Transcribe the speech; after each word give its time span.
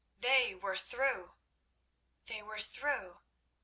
They 0.17 0.55
were 0.55 0.75
through! 0.75 1.35
they 2.25 2.41
were 2.41 2.59
through! 2.59 3.19